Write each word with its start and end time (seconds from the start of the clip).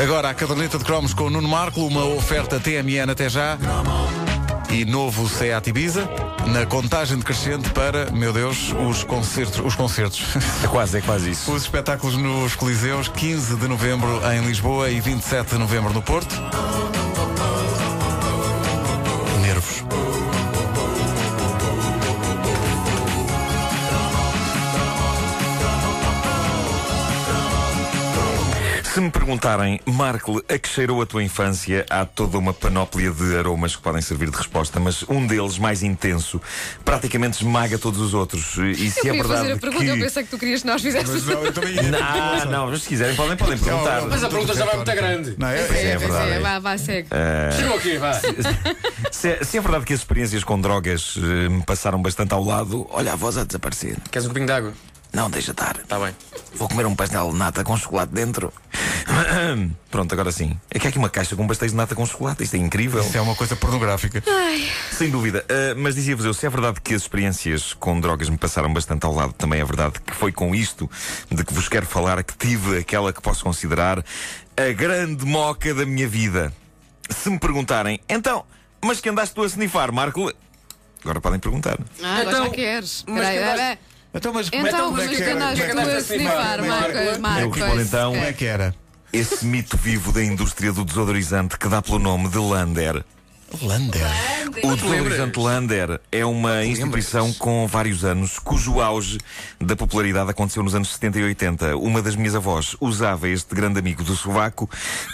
Agora 0.00 0.30
a 0.30 0.34
caderneta 0.34 0.78
de 0.78 0.84
cromos 0.84 1.12
com 1.12 1.24
o 1.24 1.30
Nuno 1.30 1.48
Marco, 1.48 1.84
uma 1.84 2.04
oferta 2.04 2.60
TMN 2.60 3.10
até 3.10 3.28
já 3.28 3.58
e 4.70 4.84
novo 4.84 5.28
Seat 5.28 5.68
Ibiza 5.68 6.08
na 6.46 6.64
contagem 6.66 7.18
decrescente 7.18 7.70
para, 7.70 8.10
meu 8.12 8.32
Deus, 8.32 8.72
os 8.88 9.02
concertos. 9.02 9.58
Os 9.58 9.74
concertos. 9.74 10.22
É 10.62 10.68
quase, 10.68 10.98
é 10.98 11.00
quase 11.00 11.30
isso. 11.30 11.52
Os 11.52 11.62
espetáculos 11.62 12.16
nos 12.16 12.54
Coliseus, 12.54 13.08
15 13.08 13.56
de 13.56 13.66
novembro 13.66 14.20
em 14.32 14.46
Lisboa 14.46 14.88
e 14.88 15.00
27 15.00 15.50
de 15.50 15.58
novembro 15.58 15.92
no 15.92 16.00
Porto. 16.00 16.34
Me 29.08 29.12
perguntarem, 29.12 29.80
Marco, 29.86 30.42
a 30.48 30.58
que 30.58 30.68
cheirou 30.68 31.00
a 31.00 31.06
tua 31.06 31.22
infância, 31.22 31.86
há 31.88 32.04
toda 32.04 32.36
uma 32.36 32.52
panóplia 32.52 33.10
de 33.10 33.36
aromas 33.36 33.74
que 33.74 33.82
podem 33.82 34.02
servir 34.02 34.30
de 34.30 34.36
resposta, 34.36 34.78
mas 34.78 35.02
um 35.08 35.26
deles, 35.26 35.58
mais 35.58 35.82
intenso, 35.82 36.40
praticamente 36.84 37.38
esmaga 37.42 37.78
todos 37.78 38.00
os 38.00 38.12
outros. 38.12 38.56
E 38.58 38.90
se 38.90 39.08
eu 39.08 39.14
é 39.14 39.16
queria 39.16 39.22
verdade 39.22 39.40
fazer 39.40 39.52
a 39.52 39.56
pergunta, 39.56 39.84
que... 39.84 39.90
eu 39.90 39.98
pensei 39.98 40.24
que 40.24 40.30
tu 40.30 40.38
querias 40.38 40.60
que 40.60 40.66
nós 40.66 40.82
fizéssemos. 40.82 41.24
não, 41.26 41.42
eu 41.42 41.52
também 41.52 41.74
Não, 41.74 42.44
não, 42.50 42.70
mas 42.70 42.82
se 42.82 42.88
quiserem 42.88 43.16
podem, 43.16 43.36
podem 43.36 43.58
perguntar. 43.58 44.02
Mas 44.02 44.22
a 44.22 44.28
pergunta 44.28 44.54
já 44.54 44.64
vai 44.66 44.76
muito 44.76 44.92
grande. 44.92 45.34
Não, 45.38 45.48
é, 45.48 45.64
Pois 45.64 45.78
é 45.78 45.96
pois 45.96 46.00
verdade, 46.00 46.30
é. 46.30 46.40
Vá, 46.40 46.58
vá, 46.58 46.78
segue. 46.78 47.08
Chegou 47.56 47.76
aqui, 47.76 47.96
vá. 47.96 48.12
Se 49.10 49.28
é, 49.28 49.44
se 49.44 49.56
é 49.56 49.60
verdade 49.60 49.86
que 49.86 49.94
as 49.94 50.00
experiências 50.00 50.44
com 50.44 50.60
drogas 50.60 51.16
eh, 51.16 51.48
me 51.48 51.62
passaram 51.62 52.00
bastante 52.00 52.34
ao 52.34 52.44
lado, 52.44 52.86
olha 52.90 53.14
a 53.14 53.16
voz 53.16 53.38
a 53.38 53.44
desaparecer. 53.44 53.96
Queres 54.10 54.26
um 54.26 54.28
copinho 54.28 54.46
de 54.46 54.52
água? 54.52 54.72
Não, 55.12 55.30
deixa 55.30 55.52
estar. 55.52 55.76
Está 55.82 55.98
bem. 55.98 56.14
Vou 56.54 56.68
comer 56.68 56.86
um 56.86 56.94
pastel 56.94 57.30
de 57.30 57.36
nata 57.36 57.64
com 57.64 57.76
chocolate 57.76 58.12
dentro. 58.12 58.52
Pronto, 59.90 60.12
agora 60.12 60.30
sim. 60.30 60.58
É 60.70 60.78
que 60.78 60.86
há 60.86 60.90
aqui 60.90 60.98
uma 60.98 61.08
caixa 61.08 61.34
com 61.34 61.46
pastéis 61.46 61.72
de 61.72 61.76
nata 61.76 61.94
com 61.94 62.04
chocolate. 62.04 62.42
Isto 62.42 62.54
é 62.56 62.58
incrível. 62.58 63.00
Isso 63.00 63.16
é 63.16 63.20
uma 63.20 63.34
coisa 63.34 63.56
pornográfica. 63.56 64.22
Sem 64.92 65.10
dúvida. 65.10 65.44
Uh, 65.48 65.78
mas 65.80 65.94
dizia-vos 65.94 66.24
eu, 66.24 66.34
se 66.34 66.46
é 66.46 66.50
verdade 66.50 66.80
que 66.80 66.94
as 66.94 67.02
experiências 67.02 67.72
com 67.74 67.98
drogas 68.00 68.28
me 68.28 68.36
passaram 68.36 68.72
bastante 68.72 69.04
ao 69.06 69.14
lado, 69.14 69.32
também 69.32 69.60
é 69.60 69.64
verdade 69.64 69.94
que 70.04 70.14
foi 70.14 70.32
com 70.32 70.54
isto 70.54 70.90
de 71.30 71.44
que 71.44 71.52
vos 71.54 71.68
quero 71.68 71.86
falar 71.86 72.22
que 72.22 72.36
tive 72.36 72.78
aquela 72.78 73.12
que 73.12 73.20
posso 73.22 73.42
considerar 73.44 74.04
a 74.56 74.72
grande 74.72 75.24
moca 75.24 75.72
da 75.74 75.86
minha 75.86 76.06
vida. 76.08 76.52
Se 77.10 77.30
me 77.30 77.38
perguntarem, 77.38 78.00
então, 78.08 78.44
mas 78.84 79.00
que 79.00 79.08
andaste 79.08 79.34
tu 79.34 79.42
a 79.42 79.46
snifar, 79.46 79.90
Marco? 79.92 80.30
Agora 81.02 81.20
podem 81.20 81.38
perguntar. 81.40 81.78
Ah, 82.02 82.22
Então, 82.22 82.44
já 82.46 82.50
queres. 82.50 83.04
mas 83.06 83.16
Espera 83.16 83.28
aí, 83.28 83.34
que 83.34 83.38
espera 83.38 83.52
andaste- 83.54 83.62
aí. 83.72 83.78
Então, 84.14 84.32
mas 84.32 84.50
como, 84.50 84.66
Então, 84.66 84.90
mas 84.92 85.04
é 85.04 85.08
que 85.08 85.16
que 85.16 85.22
andaste 85.30 85.62
é 85.62 85.66
que 85.66 85.72
tu 85.72 85.78
a 85.78 85.82
andaste 85.82 86.12
a 86.12 86.16
snifar? 86.16 86.58
é 86.58 86.62
que-? 86.62 87.18
Marcos. 87.20 87.40
Eu 87.42 87.50
respondo 87.50 87.82
então. 87.82 88.12
Como 88.12 88.24
é 88.24 88.32
que 88.32 88.44
era? 88.46 88.74
Esse 89.10 89.46
mito 89.46 89.74
vivo 89.78 90.12
da 90.12 90.22
indústria 90.22 90.70
do 90.70 90.84
desodorizante 90.84 91.58
que 91.58 91.66
dá 91.66 91.80
pelo 91.80 91.98
nome 91.98 92.28
de 92.28 92.36
Lander. 92.36 93.02
Lander. 93.62 94.06
O 94.62 94.76
desodorizante 94.76 95.38
Lander 95.38 96.00
é 96.12 96.24
uma 96.24 96.64
instituição 96.64 97.32
com 97.32 97.66
vários 97.66 98.04
anos, 98.04 98.38
cujo 98.38 98.80
auge 98.80 99.18
da 99.58 99.74
popularidade 99.74 100.30
aconteceu 100.30 100.62
nos 100.62 100.74
anos 100.74 100.92
70 100.92 101.18
e 101.18 101.22
80. 101.24 101.76
Uma 101.76 102.02
das 102.02 102.14
minhas 102.14 102.34
avós 102.34 102.76
usava 102.80 103.28
este 103.28 103.54
grande 103.54 103.78
amigo 103.78 104.04
do 104.04 104.14
sovaco 104.14 104.68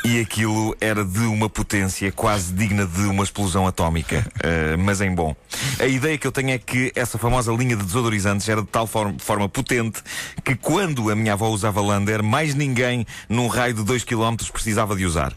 e 0.04 0.20
aquilo 0.20 0.76
era 0.80 1.04
de 1.04 1.20
uma 1.20 1.48
potência 1.48 2.10
quase 2.10 2.52
digna 2.52 2.86
de 2.86 3.02
uma 3.02 3.22
explosão 3.22 3.66
atómica, 3.66 4.26
eh, 4.42 4.76
mas 4.76 5.00
em 5.00 5.14
bom. 5.14 5.34
A 5.78 5.86
ideia 5.86 6.18
que 6.18 6.26
eu 6.26 6.32
tenho 6.32 6.50
é 6.50 6.58
que 6.58 6.92
essa 6.96 7.16
famosa 7.16 7.52
linha 7.52 7.76
de 7.76 7.84
desodorizantes 7.84 8.48
era 8.48 8.62
de 8.62 8.68
tal 8.68 8.86
forma, 8.86 9.14
forma 9.18 9.48
potente 9.48 10.02
que 10.42 10.56
quando 10.56 11.08
a 11.10 11.14
minha 11.14 11.34
avó 11.34 11.48
usava 11.48 11.80
Lander, 11.80 12.22
mais 12.22 12.54
ninguém 12.54 13.06
num 13.28 13.46
raio 13.46 13.74
de 13.74 13.84
2 13.84 14.04
km 14.04 14.36
precisava 14.52 14.96
de 14.96 15.06
usar. 15.06 15.32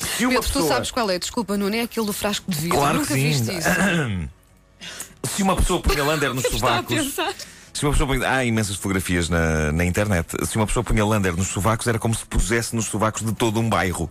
Se 0.00 0.26
uma 0.26 0.40
Pedro, 0.40 0.52
tu 0.52 0.68
sabes 0.68 0.90
qual 0.90 1.10
é? 1.10 1.18
Desculpa, 1.18 1.56
Nuno, 1.56 1.74
é 1.76 1.82
aquele 1.82 2.06
do 2.06 2.12
frasco 2.12 2.50
de 2.50 2.56
vidro. 2.56 2.78
Claro 2.78 2.98
Nunca 2.98 3.08
que 3.08 3.14
sim. 3.14 3.28
viste 3.28 3.56
isso. 3.56 3.68
Se 5.22 5.42
uma 5.42 5.54
pessoa 5.54 5.80
punha 5.80 6.02
Lander 6.02 6.32
nos 6.32 6.44
sovacos. 6.48 7.14
Se 7.72 7.84
uma 7.84 7.92
pessoa 7.92 8.08
punha, 8.08 8.28
há 8.28 8.44
imensas 8.44 8.76
fotografias 8.76 9.28
na, 9.28 9.70
na 9.72 9.84
internet. 9.84 10.34
Se 10.46 10.56
uma 10.56 10.66
pessoa 10.66 10.82
punha 10.82 11.04
Lander 11.04 11.36
nos 11.36 11.48
sovacos, 11.48 11.86
era 11.86 11.98
como 11.98 12.14
se 12.14 12.24
pusesse 12.24 12.74
nos 12.74 12.86
sovacos 12.86 13.24
de 13.24 13.32
todo 13.32 13.60
um 13.60 13.68
bairro. 13.68 14.04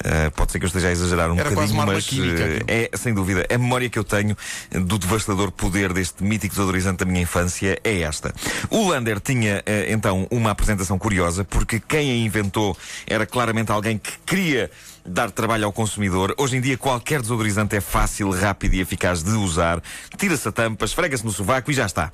Uh, 0.00 0.30
pode 0.32 0.52
ser 0.52 0.58
que 0.58 0.64
eu 0.64 0.66
esteja 0.66 0.88
a 0.88 0.92
exagerar 0.92 1.30
um 1.30 1.38
Era 1.38 1.50
quase 1.52 1.72
bocadinho, 1.72 1.94
mas 1.94 2.06
química, 2.06 2.42
uh, 2.42 2.46
aquilo. 2.46 2.64
é, 2.66 2.90
sem 2.94 3.14
dúvida, 3.14 3.46
a 3.48 3.58
memória 3.58 3.88
que 3.88 3.98
eu 3.98 4.04
tenho 4.04 4.36
do 4.70 4.98
devastador 4.98 5.50
poder 5.52 5.92
deste 5.92 6.24
mítico 6.24 6.54
desodorizante 6.54 7.04
da 7.04 7.04
minha 7.04 7.22
infância 7.22 7.78
é 7.84 8.00
esta. 8.00 8.34
O 8.68 8.88
Lander 8.88 9.20
tinha, 9.20 9.58
uh, 9.58 9.92
então, 9.92 10.26
uma 10.30 10.50
apresentação 10.50 10.98
curiosa, 10.98 11.44
porque 11.44 11.80
quem 11.80 12.10
a 12.10 12.16
inventou 12.16 12.76
era 13.06 13.26
claramente 13.26 13.70
alguém 13.70 13.96
que 13.96 14.12
queria 14.26 14.70
dar 15.06 15.30
trabalho 15.30 15.66
ao 15.66 15.72
consumidor. 15.72 16.34
Hoje 16.38 16.56
em 16.56 16.60
dia 16.60 16.78
qualquer 16.78 17.20
desodorizante 17.20 17.76
é 17.76 17.80
fácil, 17.80 18.30
rápido 18.30 18.74
e 18.74 18.80
eficaz 18.80 19.22
de 19.22 19.32
usar. 19.32 19.82
Tira-se 20.16 20.48
a 20.48 20.52
tampa, 20.52 20.84
esfrega-se 20.84 21.24
no 21.24 21.32
sovaco 21.32 21.70
e 21.70 21.74
já 21.74 21.86
está. 21.86 22.10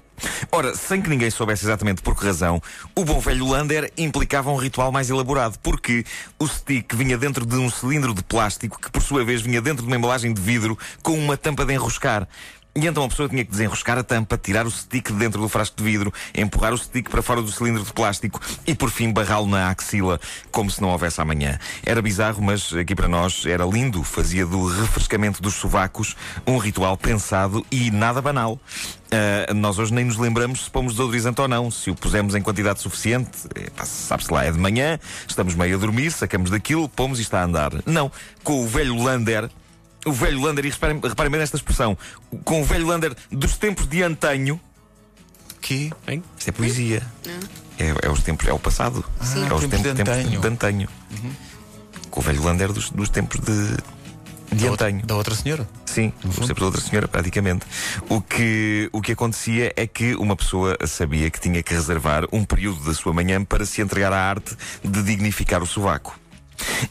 Ora, 0.53 0.75
sem 0.75 1.01
que 1.01 1.09
ninguém 1.09 1.31
soubesse 1.31 1.65
exatamente 1.65 2.03
por 2.03 2.15
que 2.15 2.27
razão, 2.27 2.61
o 2.95 3.05
bom 3.05 3.21
velho 3.21 3.47
Lander 3.47 3.91
implicava 3.97 4.51
um 4.51 4.57
ritual 4.57 4.93
mais 4.93 5.09
elaborado, 5.09 5.59
porque 5.63 6.05
o 6.39 6.47
stick 6.47 6.95
vinha 6.95 7.17
dentro 7.17 7.47
de 7.47 7.57
um 7.57 7.71
cilindro 7.71 8.13
de 8.13 8.23
plástico 8.23 8.79
que, 8.79 8.91
por 8.91 9.03
sua 9.03 9.25
vez, 9.25 9.41
vinha 9.41 9.63
dentro 9.63 9.83
de 9.83 9.89
uma 9.89 9.97
embalagem 9.97 10.33
de 10.35 10.41
vidro 10.41 10.79
com 11.03 11.13
uma 11.13 11.37
tampa 11.37 11.65
de 11.65 11.73
enroscar. 11.73 12.29
E 12.75 12.87
então 12.87 13.05
a 13.05 13.09
pessoa 13.09 13.29
tinha 13.29 13.45
que 13.45 13.51
desenroscar 13.51 13.99
a 13.99 14.03
tampa, 14.05 14.39
tirar 14.39 14.67
o 14.67 14.71
stick 14.71 15.09
de 15.09 15.19
dentro 15.19 15.41
do 15.41 15.49
frasco 15.49 15.77
de 15.77 15.83
vidro, 15.83 16.13
empurrar 16.35 16.73
o 16.73 16.79
stick 16.79 17.11
para 17.11 17.21
fora 17.21 17.43
do 17.43 17.51
cilindro 17.51 17.83
de 17.83 17.93
plástico 17.93 18.41
e 18.67 18.75
por 18.75 18.91
fim 18.91 19.13
barrá-lo 19.13 19.47
na 19.47 19.71
axila, 19.71 20.21
como 20.53 20.71
se 20.71 20.81
não 20.81 20.91
houvesse 20.91 21.21
amanhã. 21.21 21.59
Era 21.85 22.01
bizarro, 22.01 22.41
mas 22.43 22.73
aqui 22.73 22.95
para 22.95 23.09
nós 23.09 23.45
era 23.45 23.65
lindo. 23.65 24.05
Fazia 24.05 24.47
do 24.47 24.67
refrescamento 24.69 25.43
dos 25.43 25.55
sovacos 25.55 26.17
um 26.47 26.59
ritual 26.59 26.97
pensado 26.97 27.67
e 27.71 27.91
nada 27.91 28.23
banal. 28.23 28.59
Ah, 29.11 29.53
nós 29.53 29.79
hoje 29.79 29.93
nem 29.93 30.05
nos 30.05 30.17
lembramos 30.17 30.65
se 30.65 30.71
pomos 30.71 30.93
desodorizante 30.93 31.41
ou 31.41 31.49
não. 31.49 31.71
Se 31.71 31.91
o 31.91 31.95
pusemos 31.95 32.35
em 32.35 32.43
quantidade 32.43 32.81
suficiente, 32.81 33.31
pá, 33.77 33.85
sabe-se 33.85 34.33
lá, 34.33 34.45
é 34.45 34.53
de 34.53 34.59
manhã, 34.59 34.99
estamos 35.27 35.55
meio 35.55 35.77
a 35.77 35.79
dormir, 35.79 36.13
sacamos 36.13 36.51
daquilo, 36.51 36.89
pomos 36.89 37.19
e 37.19 37.23
está 37.23 37.41
a 37.41 37.45
andar. 37.45 37.73
Não. 37.85 38.11
Com 38.45 38.63
o 38.63 38.69
velho 38.69 38.95
Lander, 39.03 39.51
o 40.07 40.13
velho 40.13 40.41
Lander, 40.41 40.65
e 40.65 40.71
reparem, 40.71 40.99
reparem 41.03 41.31
bem 41.31 41.41
nesta 41.41 41.57
expressão, 41.57 41.97
com 42.45 42.63
o 42.63 42.65
velho 42.65 42.87
Lander 42.87 43.15
dos 43.31 43.57
tempos 43.57 43.87
de 43.87 44.03
antanho, 44.03 44.61
Que? 45.61 45.93
Hein? 46.09 46.23
isto 46.39 46.49
é 46.49 46.53
poesia. 46.53 47.03
É, 47.79 48.07
é 48.07 48.11
os 48.11 48.23
tempos, 48.23 48.47
é 48.47 48.53
o 48.53 48.59
passado. 48.59 49.05
Sim. 49.23 49.47
É 49.47 49.53
os 49.55 49.61
Tempos 49.61 49.79
de 49.79 49.85
tempos, 49.85 49.97
tempos 49.97 50.13
antanho. 50.15 50.41
de 50.41 50.47
antanho. 50.49 50.89
Com 52.11 52.21
o 52.21 52.23
velho 52.23 52.43
Lander 52.43 52.73
dos, 52.73 52.91
dos 52.91 53.09
tempos 53.09 53.41
de, 53.41 53.77
de 54.53 54.65
Da 54.65 54.71
outra- 54.71 54.89
antanho. 54.89 55.07
Da 55.07 55.17
outra 55.17 55.35
senhora? 55.35 55.69
Sim, 55.87 56.13
os 56.25 56.35
tempos 56.37 56.59
da 56.61 56.65
outra 56.67 56.81
senhora, 56.81 57.07
praticamente. 57.09 57.67
O 58.09 58.21
que, 58.21 58.89
o 58.93 59.01
que 59.01 59.13
acontecia 59.13 59.73
é 59.77 59.87
que 59.87 60.15
uma 60.17 60.35
pessoa 60.37 60.77
sabia 60.87 61.31
que 61.31 61.41
tinha 61.41 61.63
que 61.63 61.73
reservar 61.75 62.25
um 62.33 62.45
período 62.45 62.83
da 62.85 62.95
sua 62.95 63.13
manhã 63.13 63.45
para 63.45 63.65
se 63.67 63.81
entregar 63.81 64.13
à 64.13 64.19
arte 64.21 64.57
de 64.85 65.03
dignificar 65.03 65.63
o 65.63 65.67
sovaco. 65.67 66.19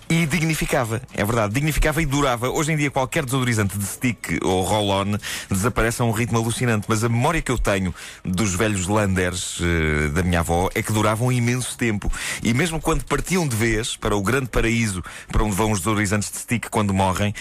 E 0.09 0.25
dignificava, 0.25 1.01
é 1.13 1.23
verdade, 1.23 1.53
dignificava 1.53 2.01
e 2.01 2.05
durava. 2.05 2.49
Hoje 2.49 2.71
em 2.71 2.77
dia, 2.77 2.89
qualquer 2.89 3.25
desodorizante 3.25 3.77
de 3.77 3.85
stick 3.85 4.39
ou 4.43 4.61
roll-on 4.61 5.17
desaparece 5.49 6.01
a 6.01 6.05
um 6.05 6.11
ritmo 6.11 6.37
alucinante. 6.37 6.85
Mas 6.89 7.03
a 7.03 7.09
memória 7.09 7.41
que 7.41 7.51
eu 7.51 7.57
tenho 7.57 7.93
dos 8.23 8.55
velhos 8.55 8.87
Landers 8.87 9.59
eh, 9.61 10.09
da 10.09 10.23
minha 10.23 10.39
avó 10.39 10.69
é 10.73 10.81
que 10.81 10.91
duravam 10.91 11.31
imenso 11.31 11.77
tempo. 11.77 12.11
E 12.41 12.53
mesmo 12.53 12.79
quando 12.79 13.03
partiam 13.03 13.47
de 13.47 13.55
vez 13.55 13.95
para 13.95 14.15
o 14.15 14.21
grande 14.21 14.47
paraíso 14.47 15.03
para 15.31 15.43
onde 15.43 15.55
vão 15.55 15.71
os 15.71 15.79
desodorizantes 15.79 16.31
de 16.31 16.37
stick 16.37 16.69
quando 16.69 16.93
morrem, 16.93 17.33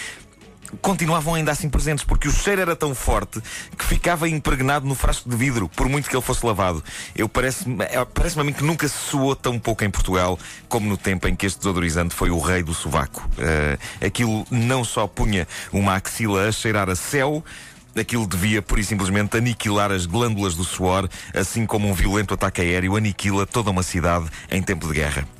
continuavam 0.81 1.35
ainda 1.35 1.51
assim 1.51 1.69
presentes, 1.69 2.03
porque 2.03 2.27
o 2.27 2.31
cheiro 2.31 2.61
era 2.61 2.75
tão 2.75 2.93
forte 2.93 3.41
que 3.77 3.85
ficava 3.85 4.27
impregnado 4.27 4.85
no 4.85 4.95
frasco 4.95 5.29
de 5.29 5.35
vidro, 5.35 5.69
por 5.69 5.87
muito 5.89 6.09
que 6.09 6.15
ele 6.15 6.23
fosse 6.23 6.45
lavado. 6.45 6.83
Eu 7.15 7.27
parece-me 7.27 7.83
é, 7.85 8.03
parece 8.05 8.39
a 8.39 8.43
mim 8.43 8.53
que 8.53 8.63
nunca 8.63 8.87
se 8.87 8.97
soou 8.97 9.35
tão 9.35 9.59
pouco 9.59 9.83
em 9.83 9.89
Portugal 9.89 10.37
como 10.67 10.87
no 10.87 10.97
tempo 10.97 11.27
em 11.27 11.35
que 11.35 11.45
este 11.45 11.59
desodorizante 11.59 12.13
foi 12.13 12.29
o 12.29 12.39
rei 12.39 12.63
do 12.63 12.73
sovaco. 12.73 13.27
Eh, 13.37 13.77
aquilo 14.05 14.45
não 14.49 14.83
só 14.83 15.07
punha 15.07 15.47
uma 15.71 15.95
axila 15.95 16.47
a 16.47 16.51
cheirar 16.51 16.89
a 16.89 16.95
céu, 16.95 17.43
Aquilo 17.97 18.27
devia, 18.27 18.61
pura 18.61 18.79
e 18.79 18.83
simplesmente, 18.83 19.35
aniquilar 19.35 19.91
as 19.91 20.05
glândulas 20.05 20.55
do 20.55 20.63
suor, 20.63 21.09
assim 21.33 21.65
como 21.65 21.87
um 21.87 21.93
violento 21.93 22.33
ataque 22.33 22.61
aéreo 22.61 22.95
aniquila 22.95 23.47
toda 23.47 23.71
uma 23.71 23.83
cidade 23.83 24.29
em 24.49 24.61
tempo 24.61 24.87
de 24.87 24.93
guerra. 24.93 25.38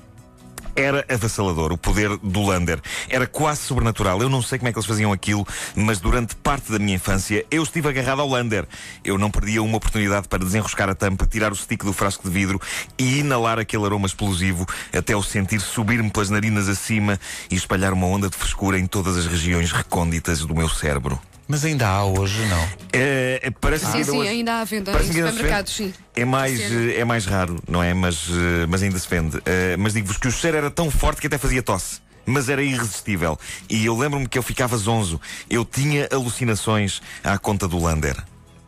Era 0.79 1.05
avassalador 1.09 1.73
o 1.73 1.77
poder 1.77 2.15
do 2.23 2.41
Lander. 2.41 2.79
Era 3.09 3.27
quase 3.27 3.59
sobrenatural. 3.63 4.21
Eu 4.21 4.29
não 4.29 4.41
sei 4.41 4.57
como 4.57 4.69
é 4.69 4.71
que 4.71 4.79
eles 4.79 4.87
faziam 4.87 5.11
aquilo, 5.11 5.45
mas 5.75 5.99
durante 5.99 6.37
parte 6.37 6.71
da 6.71 6.79
minha 6.79 6.95
infância 6.95 7.45
eu 7.51 7.61
estive 7.63 7.89
agarrado 7.89 8.21
ao 8.21 8.29
Lander. 8.29 8.65
Eu 9.03 9.17
não 9.17 9.29
perdia 9.29 9.61
uma 9.61 9.75
oportunidade 9.75 10.29
para 10.29 10.39
desenroscar 10.39 10.87
a 10.87 10.95
tampa, 10.95 11.27
tirar 11.27 11.51
o 11.51 11.55
stick 11.55 11.83
do 11.83 11.91
frasco 11.91 12.23
de 12.23 12.33
vidro 12.33 12.61
e 12.97 13.19
inalar 13.19 13.59
aquele 13.59 13.83
aroma 13.83 14.07
explosivo 14.07 14.65
até 14.93 15.13
o 15.13 15.21
sentir 15.21 15.59
subir-me 15.59 16.09
pelas 16.09 16.29
narinas 16.29 16.69
acima 16.69 17.19
e 17.51 17.55
espalhar 17.55 17.91
uma 17.91 18.07
onda 18.07 18.29
de 18.29 18.37
frescura 18.37 18.79
em 18.79 18.87
todas 18.87 19.17
as 19.17 19.25
regiões 19.25 19.73
recônditas 19.73 20.45
do 20.45 20.55
meu 20.55 20.69
cérebro. 20.69 21.19
Mas 21.51 21.65
ainda 21.65 21.87
há 21.87 22.05
hoje, 22.05 22.45
não? 22.45 22.63
É, 22.93 23.39
é, 23.41 23.49
parece 23.49 23.83
que 23.85 23.91
Sim, 23.91 23.97
ainda 23.97 24.11
sim, 24.11 24.17
hoje- 24.19 24.29
ainda 24.29 24.53
há 24.61 24.63
venda 24.63 24.91
em 24.91 24.93
Parece 24.93 25.13
supermercados, 25.13 25.73
sim. 25.75 25.93
É 26.15 26.23
mais, 26.23 26.59
é 26.61 27.03
mais 27.03 27.25
raro, 27.25 27.59
não 27.67 27.81
é? 27.81 27.91
Mas, 27.91 28.27
eh, 28.29 28.67
mas 28.69 28.83
ainda 28.83 28.99
se 28.99 29.09
vende. 29.09 29.41
Eh, 29.45 29.75
mas 29.77 29.93
digo-vos 29.93 30.17
que 30.17 30.27
o 30.27 30.31
cheiro 30.31 30.57
era 30.57 30.69
tão 30.69 30.91
forte 30.91 31.19
que 31.19 31.25
até 31.27 31.37
fazia 31.39 31.63
tosse. 31.63 32.01
mas 32.25 32.47
era 32.49 32.61
irresistível. 32.61 33.39
E 33.67 33.83
eu 33.87 33.97
lembro-me 33.97 34.27
que 34.27 34.37
eu 34.37 34.43
ficava 34.43 34.77
zonzo. 34.77 35.19
Eu 35.49 35.65
tinha 35.65 36.07
alucinações 36.11 37.01
à 37.23 37.39
conta 37.39 37.67
do 37.67 37.79
Lander. 37.81 38.15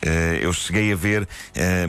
Eh, 0.01 0.39
eu 0.41 0.51
cheguei 0.51 0.91
a 0.91 0.95
ver. 0.95 1.27
eh, 1.53 1.87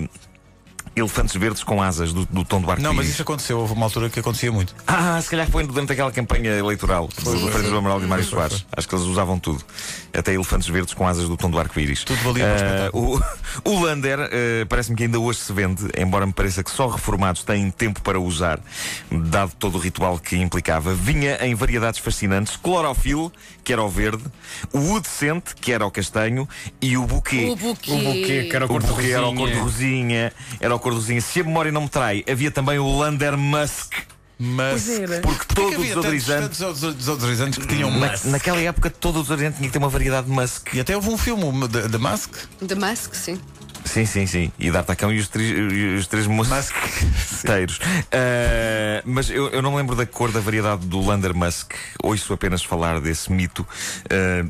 Elefantes 0.95 1.35
verdes 1.37 1.65
com 1.65 1.83
asas 1.83 2.13
do, 2.13 2.27
do 2.27 2.45
tom 2.45 2.61
do 2.61 2.71
arco 2.71 2.83
Não, 2.83 2.93
mas 2.93 3.09
isso 3.09 3.23
aconteceu, 3.23 3.59
houve 3.59 3.73
uma 3.73 3.87
altura 3.87 4.11
que 4.11 4.21
acontecia 4.21 4.53
muito. 4.53 4.75
Ah, 4.87 5.21
se 5.23 5.31
calhar 5.31 5.49
foi 5.49 5.67
durante 5.67 5.93
aquela 5.93 6.13
campanha 6.13 6.53
eleitoral 6.53 7.09
do 7.09 7.31
sim. 7.31 7.71
do 7.71 7.77
Amaral 7.77 8.03
e 8.03 8.07
Mário 8.07 8.25
Soares. 8.25 8.65
Acho 8.77 8.89
que 8.89 8.95
eles 8.95 9.07
usavam 9.07 9.39
tudo. 9.39 9.65
Até 10.13 10.35
elefantes 10.35 10.69
verdes 10.69 10.93
com 10.93 11.07
asas 11.07 11.29
do 11.29 11.37
tom 11.37 11.51
do 11.51 11.59
arco-íris. 11.59 12.05
Tudo 12.05 12.19
valia 12.23 12.45
para 12.45 12.97
o 12.97 13.17
Ah, 13.17 13.37
o, 13.65 13.81
Lander 13.81 14.19
eh, 14.31 14.65
parece-me 14.69 14.97
que 14.97 15.05
ainda 15.05 15.19
hoje 15.19 15.39
se 15.39 15.53
vende, 15.53 15.89
embora 15.97 16.27
me 16.27 16.33
pareça 16.33 16.63
que 16.63 16.71
só 16.71 16.89
reformados 16.89 17.43
têm 17.43 17.71
tempo 17.71 18.03
para 18.03 18.21
usar, 18.21 18.61
dado 19.11 19.53
todo 19.59 19.77
o 19.77 19.79
ritual 19.79 20.19
que 20.19 20.37
implicava. 20.37 20.95
Vinha 20.95 21.39
em 21.41 21.55
variedades 21.55 22.01
fascinantes: 22.01 22.57
clorofil, 22.57 23.33
que 23.65 23.73
era 23.73 23.83
o 23.83 23.89
verde, 23.89 24.25
o 24.73 25.01
scent, 25.05 25.55
que 25.61 25.73
era 25.73 25.87
o 25.87 25.91
castanho, 25.91 26.49
e 26.81 26.97
o 26.97 27.07
buquê. 27.07 27.51
O 27.51 27.57
buquê. 27.57 27.93
O 27.93 27.99
buquê, 27.99 28.45
que 28.45 28.57
era 28.57 28.65
o 28.65 28.69
O 28.69 28.71
cor 28.71 28.83
de 28.83 28.87
buquê 28.89 29.11
era 30.61 30.75
o 30.75 30.82
cor 30.83 30.83
de 30.83 30.83
rosinha. 30.83 30.83
rosinha, 30.83 30.83
era 30.83 30.83
o 30.83 30.83
cor 30.83 30.93
de 30.93 30.99
rosinha. 30.99 31.21
Se 31.21 31.41
a 31.41 31.45
memória 31.45 31.73
não 31.73 31.83
me 31.83 31.89
trai, 31.89 32.25
havia 32.31 32.51
também 32.51 32.79
o 32.79 32.99
Lander 32.99 33.37
Musk. 33.37 33.93
Mas. 34.39 34.85
Porque 34.85 35.21
Porquê 35.21 35.55
todo 35.55 35.69
que 35.71 35.77
o 35.77 35.81
havia 35.81 35.95
tantos, 35.95 36.11
desodorizante. 36.25 36.59
tantos 36.59 36.95
desodorizantes 36.97 37.59
que 37.59 37.67
tinham 37.67 37.91
Na- 37.91 38.11
Musk? 38.11 38.25
naquela 38.25 38.61
época, 38.61 38.91
todo 38.91 39.21
o 39.21 39.23
desodorizante 39.23 39.59
tinha 39.59 39.69
que 39.69 39.73
ter 39.73 39.79
uma 39.79 39.89
variedade 39.89 40.27
de 40.27 40.33
musk. 40.33 40.75
E 40.75 40.81
até 40.81 40.97
houve 40.97 41.11
um 41.11 41.17
filme 41.19 41.69
de, 41.69 41.89
de 41.89 41.99
Musk. 41.99 42.35
The 42.67 42.75
Mask, 42.75 43.15
sim. 43.15 43.41
Sim, 43.85 44.05
sim, 44.07 44.27
sim. 44.27 44.53
E 44.59 44.71
D'Artacão 44.71 45.13
e 45.13 45.19
os 45.19 45.29
três, 45.29 45.51
e 45.51 45.95
os 45.97 46.07
três 46.09 46.27
Musk. 46.27 46.51
mosqueteiros. 46.51 47.79
Ah, 48.11 49.03
mas 49.05 49.31
eu, 49.31 49.49
eu 49.51 49.63
não 49.63 49.73
me 49.73 49.77
lembro 49.79 49.95
da 49.95 50.07
cor 50.07 50.33
da 50.33 50.41
variedade 50.41 50.87
do 50.87 51.01
Lander 51.01 51.35
Musk. 51.35 51.73
Ouço 52.03 52.33
apenas 52.33 52.63
falar 52.65 53.01
desse 53.01 53.31
mito. 53.31 53.67
Ah, 54.11 54.45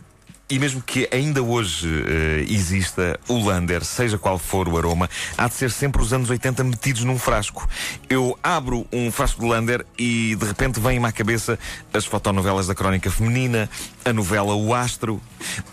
e 0.53 0.59
mesmo 0.59 0.83
que 0.83 1.09
ainda 1.11 1.43
hoje 1.43 1.89
eh, 1.89 2.45
exista 2.47 3.19
o 3.27 3.43
Lander, 3.43 3.83
seja 3.83 4.19
qual 4.19 4.39
for 4.39 4.69
o 4.69 4.77
aroma, 4.77 5.09
há 5.39 5.49
de 5.49 5.55
ser 5.55 5.71
sempre 5.71 6.03
os 6.03 6.13
anos 6.13 6.29
80 6.29 6.63
metidos 6.63 7.05
num 7.05 7.19
frasco. 7.19 7.67
Eu 8.07 8.39
abro 8.43 8.87
um 8.93 9.11
frasco 9.11 9.41
de 9.41 9.49
Lander 9.49 9.87
e 9.99 10.37
de 10.37 10.45
repente 10.45 10.79
vêm-me 10.79 11.07
à 11.07 11.11
cabeça 11.11 11.59
as 11.91 12.05
fotonovelas 12.05 12.67
da 12.67 12.75
crónica 12.75 13.11
feminina, 13.11 13.67
a 14.05 14.13
novela 14.13 14.55
O 14.55 14.75
Astro, 14.75 15.23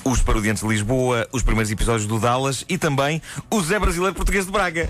os 0.01 0.21
Parodiantes 0.21 0.63
de 0.63 0.69
Lisboa, 0.69 1.27
os 1.33 1.43
primeiros 1.43 1.69
episódios 1.69 2.07
do 2.07 2.17
Dallas 2.17 2.63
e 2.69 2.77
também 2.77 3.21
o 3.51 3.61
Zé 3.61 3.77
Brasileiro 3.79 4.15
Português 4.15 4.45
de 4.45 4.51
Braga. 4.53 4.89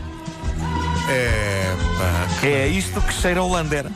É. 1.10 1.76
Pá. 1.98 2.46
É 2.46 2.68
isto 2.68 3.02
que 3.02 3.14
cheira 3.14 3.40
ao 3.40 3.50
Lander. 3.50 3.88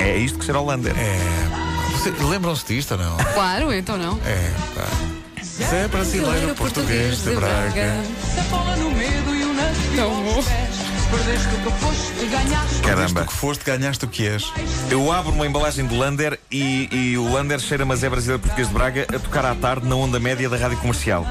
É 0.00 0.16
isto 0.16 0.36
que 0.36 0.44
cheira 0.44 0.58
ao 0.58 0.66
Lander. 0.66 0.96
É. 0.98 2.24
Lembram-se 2.28 2.66
disto 2.66 2.92
ou 2.94 2.98
não? 2.98 3.16
Claro, 3.34 3.72
então 3.72 3.96
não. 3.96 4.18
É. 4.26 4.52
Pá. 4.74 5.17
Zé 5.58 5.88
brasileiro 5.88 6.54
português 6.54 7.22
de 7.24 7.34
Braga. 7.34 7.94
A 8.38 8.42
bola 8.50 8.76
no 8.76 8.90
medo 8.92 9.34
e 9.34 9.42
o 9.44 9.52
navio 9.54 9.96
Tão 9.96 10.22
bom. 10.24 10.34
aos 10.36 10.44
pés. 10.46 10.88
Perdeste 11.10 11.48
o 11.48 11.72
que 11.72 11.78
foste, 11.80 12.26
ganhaste. 12.26 12.80
Caramba. 12.82 13.24
Que 13.24 13.32
foste, 13.32 13.64
ganhaste 13.64 14.04
o 14.04 14.08
que 14.08 14.26
és. 14.26 14.52
Eu 14.90 15.10
abro 15.10 15.32
uma 15.32 15.46
embalagem 15.46 15.86
de 15.86 15.96
Lander 15.96 16.38
e, 16.50 16.88
e 16.92 17.18
o 17.18 17.32
Lander 17.32 17.58
cheira-me 17.58 17.92
a 17.92 17.96
Zé 17.96 18.08
Brasileiro 18.08 18.40
Português 18.40 18.68
de 18.68 18.74
Braga 18.74 19.06
a 19.14 19.18
tocar 19.18 19.44
à 19.46 19.54
tarde 19.54 19.86
na 19.86 19.96
onda 19.96 20.20
média 20.20 20.48
da 20.48 20.56
rádio 20.56 20.78
comercial. 20.78 21.26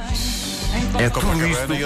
É 1.00 1.10
tudo 1.10 1.48
isto. 1.48 1.74
e. 1.74 1.84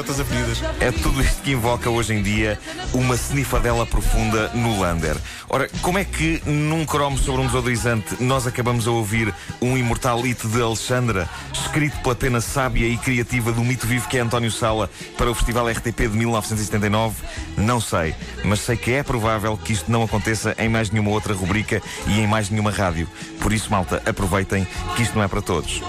É 0.80 0.92
tudo 0.92 1.22
isto 1.22 1.42
que 1.42 1.52
invoca 1.52 1.90
hoje 1.90 2.14
em 2.14 2.22
dia 2.24 2.60
uma 2.94 3.16
snifadela 3.16 3.86
profunda 3.86 4.50
no 4.54 4.80
Lander. 4.80 5.18
Ora, 5.50 5.70
como 5.82 5.98
é 5.98 6.06
que 6.06 6.42
num 6.46 6.86
cromo 6.86 7.18
sobre 7.18 7.42
um 7.42 7.46
desodorizante 7.46 8.16
nós 8.22 8.48
acabamos 8.48 8.88
a 8.88 8.92
ouvir 8.92 9.34
um 9.62 9.78
imortal 9.78 10.22
hit 10.22 10.48
de 10.48 10.62
Alexandra, 10.62 11.30
escrito 11.54 11.98
pela 12.02 12.16
pena 12.16 12.40
sábia 12.42 12.88
e 12.88 12.98
criativa 12.98 13.52
do 13.52 13.64
mito 13.64 13.86
vivo 13.86 14.08
que 14.08 14.18
é 14.18 14.22
António 14.22 14.52
Sala 14.52 14.90
para 15.18 15.30
o 15.30 15.36
Festival 15.36 15.70
RTP 15.70 16.10
de 16.10 16.18
1979? 16.18 17.16
Não 17.58 17.82
sei, 17.82 18.16
mas 18.46 18.62
sei 18.62 18.78
que 18.78 18.92
é 18.92 19.04
provável 19.04 19.58
que 19.58 19.74
isto 19.74 19.92
não 19.92 20.04
aconteça 20.04 20.56
em 20.58 20.70
mais 20.70 20.90
nenhuma 20.90 21.12
outra 21.12 21.34
rubrica 21.34 21.82
e 22.08 22.20
em 22.20 22.28
mais 22.28 22.50
nenhuma 22.50 22.72
rádio. 22.72 23.08
Por 23.40 23.52
isso, 23.52 23.70
malta, 23.70 24.02
aproveitem 24.06 24.66
que 24.96 25.04
isto 25.04 25.16
não 25.16 25.24
é 25.24 25.28
para 25.28 25.42
todos. 25.42 25.82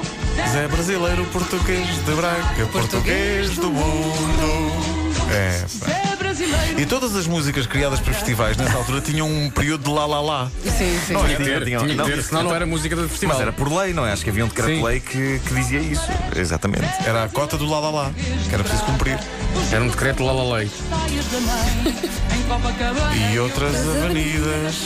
Zé 0.52 0.68
brasileiro 0.68 1.24
português 1.26 1.86
de 2.04 2.12
Braga. 2.14 2.66
Português 2.72 3.50
do 3.56 3.70
mundo. 3.70 4.72
É. 5.30 5.64
Pá. 5.80 6.02
E 6.76 6.86
todas 6.86 7.14
as 7.14 7.26
músicas 7.26 7.66
criadas 7.66 8.00
para 8.00 8.12
festivais 8.14 8.56
nessa 8.56 8.76
altura 8.76 9.00
tinham 9.00 9.28
um 9.30 9.50
período 9.50 9.84
de 9.84 9.90
lá 9.90 10.04
lá 10.06 10.20
lá. 10.20 10.50
Sim, 10.64 10.98
sim. 11.06 11.12
Não, 11.12 11.24
Tinha 11.24 11.36
que 11.36 11.44
Tinha- 11.44 11.58
ter, 11.58 11.64
tinha- 11.64 11.78
tinha 11.78 11.90
que 11.90 11.94
não, 11.94 12.04
ter, 12.06 12.22
senão 12.22 12.42
não 12.44 12.54
era 12.54 12.66
música 12.66 12.96
do 12.96 13.08
festival. 13.08 13.34
Mas 13.36 13.42
era 13.42 13.52
por 13.52 13.70
lei, 13.72 13.92
não 13.92 14.06
é? 14.06 14.12
Acho 14.12 14.24
que 14.24 14.30
havia 14.30 14.44
um 14.44 14.48
Sim. 14.48 14.54
decreto-lei 14.56 15.00
que, 15.00 15.40
que 15.46 15.54
dizia 15.54 15.78
isso. 15.80 16.08
Exatamente. 16.34 16.86
Era 17.06 17.24
a 17.24 17.28
cota 17.28 17.56
do 17.56 17.66
lá 17.66 17.78
lá 17.80 17.90
lá. 17.90 18.10
Que 18.48 18.54
era 18.54 18.62
preciso 18.64 18.84
cumprir. 18.84 19.18
Era 19.70 19.84
um 19.84 19.88
decreto 19.88 20.24
lá 20.24 20.32
lá 20.32 20.56
lei. 20.56 20.70
E 23.32 23.38
outras 23.38 23.74
avenidas. 23.76 24.76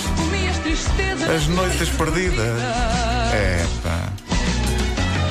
As 1.35 1.47
noites 1.49 1.89
perdidas. 1.91 2.61
É, 3.33 3.65
pá. 3.83 4.09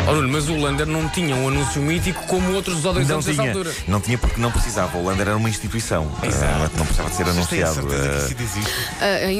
Oh, 0.07 0.11
Nuno, 0.13 0.29
mas 0.29 0.47
o 0.49 0.55
Lander 0.55 0.85
não 0.85 1.07
tinha 1.09 1.35
um 1.35 1.47
anúncio 1.47 1.81
mítico 1.81 2.21
como 2.27 2.53
outros 2.53 2.75
Não 2.75 2.93
desodorizantes 2.93 3.25
dessa 3.25 3.41
tinha, 3.41 3.51
altura. 3.51 3.71
não 3.87 3.99
tinha 3.99 4.17
porque 4.17 4.39
não 4.39 4.51
precisava. 4.51 4.97
O 4.97 5.05
Lander 5.05 5.27
era 5.29 5.37
uma 5.37 5.49
instituição. 5.49 6.11
Ah, 6.21 6.69
não 6.77 6.85
precisava 6.85 7.09
de 7.09 7.15
ser 7.15 7.27
anunciado. 7.27 7.87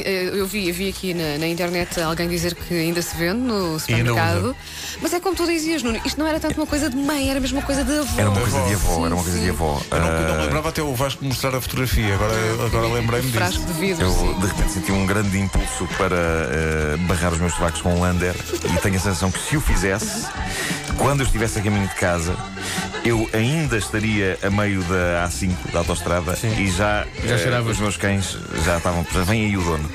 eh, 0.06 0.30
eu 0.34 0.48
vi, 0.48 0.72
vi 0.72 0.90
aqui 0.90 1.14
na, 1.14 1.38
na 1.38 1.48
internet 1.48 2.00
alguém 2.02 2.28
dizer 2.28 2.56
que 2.56 2.74
ainda 2.74 3.02
se 3.02 3.16
vende 3.16 3.42
no 3.42 3.80
supermercado. 3.80 4.56
Mas 5.02 5.14
é 5.14 5.20
como 5.20 5.36
tu 5.36 5.46
dizias, 5.46 5.84
Nuno, 5.84 6.00
isto 6.06 6.20
não 6.20 6.26
era 6.28 6.40
tanto 6.40 6.58
uma 6.60 6.68
coisa 6.68 6.90
de 6.90 6.96
mãe, 6.98 7.30
era 7.30 7.40
mesmo 7.40 7.60
uma 7.60 7.66
coisa 7.66 7.84
de 7.84 7.98
avó. 8.00 8.20
Era 8.20 8.30
uma 8.30 8.40
coisa 8.42 8.62
de 8.64 8.74
avó. 8.74 8.94
avó, 8.96 9.06
era 9.06 9.16
uma 9.16 9.24
coisa 9.24 9.38
Sim, 9.38 9.44
de 9.44 9.50
sim. 9.50 9.56
avó. 9.56 9.82
Eu 9.92 10.00
não, 10.00 10.08
eu 10.08 10.28
não 10.28 10.36
me 10.38 10.42
lembrava 10.44 10.70
até 10.70 10.82
o 10.82 10.94
Vasco 10.96 11.24
mostrar 11.26 11.54
a 11.56 11.62
fotografia. 11.62 12.14
Agora, 12.16 12.34
agora 12.66 12.88
lembrei-me 12.88 13.28
disso. 13.28 13.38
Frasco 13.38 13.66
de 13.66 13.74
vidro. 13.74 14.06
Eu 14.06 14.12
sim. 14.12 14.40
de 14.40 14.48
repente 14.48 14.72
senti 14.72 14.92
um 14.92 15.06
grande 15.06 15.38
impulso 15.38 15.88
para 15.98 16.16
ah, 16.16 16.98
barrar 17.08 17.34
os 17.34 17.40
meus 17.40 17.54
sovacos 17.54 17.82
com 17.82 17.94
um 17.96 18.02
Lander 18.02 18.36
e 18.64 18.78
tenho 18.82 18.96
a 18.96 19.00
sensação 19.00 19.32
que 19.32 19.40
se 19.40 19.58
o 19.58 19.62
fizesse, 19.62 20.26
quando 20.98 21.22
eu 21.22 21.26
estivesse 21.26 21.60
a 21.60 21.62
caminho 21.62 21.88
de 21.88 21.96
casa, 21.96 22.36
eu 23.04 23.30
ainda 23.34 23.78
estaria 23.78 24.38
a 24.44 24.50
meio 24.50 24.82
da 24.84 25.28
A5 25.28 25.54
da 25.72 25.80
autostrada 25.80 26.38
e 26.58 26.70
já, 26.72 27.06
Já 27.24 27.38
cheiravas. 27.38 27.74
os 27.74 27.80
meus 27.80 27.98
cães 27.98 28.38
já 28.64 28.78
estavam. 28.78 29.06
Já 29.14 29.24
vem 29.24 29.46
aí 29.46 29.58
o 29.58 29.62
dono. 29.62 29.90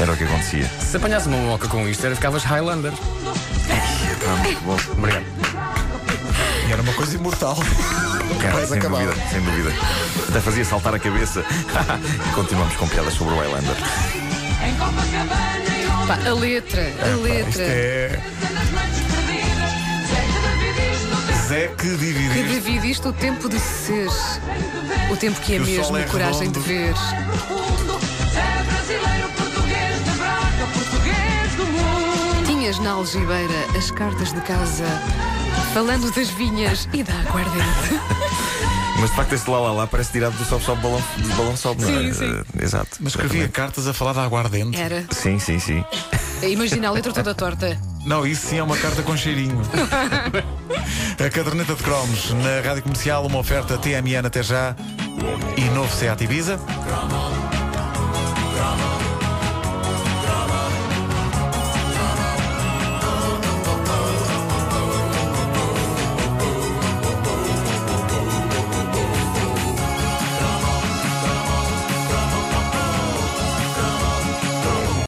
Era 0.00 0.12
o 0.12 0.16
que 0.16 0.24
acontecia. 0.24 0.66
Se 0.80 0.96
apanhasse 0.96 1.28
uma 1.28 1.36
moca 1.38 1.68
com 1.68 1.86
isto, 1.88 2.04
era 2.06 2.14
ficavas 2.14 2.42
Highlander. 2.44 2.92
Muito 4.42 4.60
bom. 4.64 4.76
Obrigado. 4.92 5.24
E 6.68 6.72
era 6.72 6.80
uma 6.82 6.92
coisa 6.94 7.14
imortal. 7.16 7.56
Cara, 8.40 8.66
sem 8.66 8.78
acabava. 8.78 9.04
dúvida, 9.04 9.28
sem 9.28 9.40
dúvida. 9.42 9.72
Até 10.28 10.40
fazia 10.40 10.64
saltar 10.64 10.94
a 10.94 10.98
cabeça. 10.98 11.44
e 12.26 12.32
continuamos 12.32 12.74
com 12.76 12.88
piadas 12.88 13.12
sobre 13.14 13.34
o 13.34 13.38
Highlander. 13.38 13.76
Pá, 16.06 16.18
a 16.26 16.32
letra, 16.34 16.80
a 16.82 17.08
Isto 17.08 17.22
letra. 17.22 17.62
é. 17.62 18.20
Zé 21.50 21.66
que 21.76 21.96
dividiste 21.96 23.02
que 23.02 23.08
o 23.08 23.12
tempo 23.12 23.48
de 23.48 23.58
ser, 23.58 24.06
o 25.10 25.16
tempo 25.16 25.40
que 25.40 25.54
é 25.54 25.56
Que 25.56 25.62
o 25.62 25.66
mesmo, 25.66 25.96
é 25.96 26.04
coragem 26.04 26.42
redondo. 26.42 26.60
de 26.60 26.68
ver. 26.68 26.94
mundo. 26.94 27.98
É 28.36 28.62
brasileiro, 28.62 29.28
português 29.36 30.04
de 30.04 30.10
Braga, 30.12 30.66
português 30.72 31.54
do 31.56 31.64
mundo. 31.66 32.46
Tinhas 32.46 32.78
na 32.78 32.92
algibeira 32.92 33.66
as 33.76 33.90
cartas 33.90 34.32
de 34.32 34.40
casa, 34.42 34.84
falando 35.74 36.08
das 36.12 36.28
vinhas 36.28 36.88
e 36.92 37.02
da 37.02 37.14
aguardente. 37.14 38.00
Mas 39.00 39.10
de 39.10 39.16
facto, 39.16 39.32
este 39.32 39.50
lá 39.50 39.58
lá 39.58 39.72
lá 39.72 39.86
parece 39.88 40.12
tirado 40.12 40.38
do 40.38 40.44
sobe 40.44 40.62
sobe 40.64 40.82
balão, 40.82 41.02
do 41.16 41.28
balão 41.30 41.54
não 41.80 41.88
é? 41.88 42.12
Sim, 42.12 42.12
sim. 42.12 42.44
Eh, 42.60 42.64
exato. 42.64 42.90
Mas 43.00 43.12
escrevia 43.12 43.48
cartas 43.48 43.88
a 43.88 43.92
falar 43.92 44.12
da 44.12 44.22
aguardente. 44.22 44.80
Era. 44.80 45.04
Sim, 45.10 45.40
sim, 45.40 45.58
sim. 45.58 45.84
Imagina 46.44 46.86
a 46.86 46.92
letra 46.92 47.12
toda 47.12 47.34
torta. 47.34 47.89
Não, 48.04 48.26
isso 48.26 48.46
sim 48.46 48.58
é 48.58 48.62
uma 48.62 48.76
carta 48.76 49.02
com 49.02 49.16
cheirinho. 49.16 49.60
a 51.18 51.30
caderneta 51.30 51.74
de 51.74 51.82
cromos 51.82 52.30
na 52.30 52.66
rádio 52.66 52.82
comercial, 52.82 53.26
uma 53.26 53.38
oferta 53.38 53.76
TMN 53.76 54.26
até 54.26 54.42
já 54.42 54.74
e 55.56 55.64
novo 55.70 55.94
Seat 55.94 56.24
Ibiza. 56.24 56.58